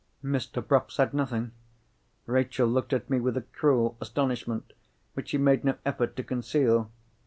Mr. 0.23 0.67
Bruff 0.67 0.89
said 0.91 1.13
nothing. 1.13 1.51
Rachel 2.25 2.67
looked 2.67 2.91
at 2.91 3.07
me 3.07 3.19
with 3.19 3.37
a 3.37 3.43
cruel 3.43 3.97
astonishment 4.01 4.73
which 5.13 5.29
she 5.29 5.37
made 5.37 5.63
no 5.63 5.77
effort 5.85 6.15
to 6.15 6.23
conceal. 6.23 6.89